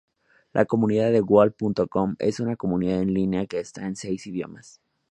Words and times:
La 0.51 0.65
Comunidad 0.65 1.11
de 1.11 1.19
Goal.com 1.19 2.15
es 2.17 2.39
una 2.39 2.55
comunidad 2.55 3.03
en 3.03 3.13
línea 3.13 3.45
que 3.45 3.59
está 3.59 3.85
en 3.85 3.95
seis 3.95 4.25
idiomas. 4.25 4.81